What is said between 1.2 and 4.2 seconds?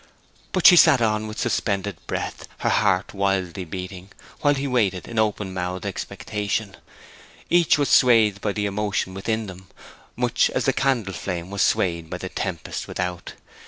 with suspended breath, her heart wildly beating,